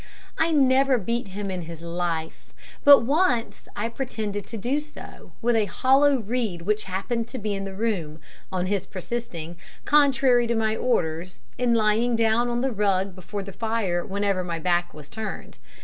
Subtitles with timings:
[0.39, 5.55] I never beat him in his life; but once I pretended to do so, with
[5.55, 8.17] a hollow reed which happened to be in the room,
[8.51, 13.51] on his persisting, contrary to my orders, in lying down on the rug before the
[13.53, 15.59] fire whenever my back was turned.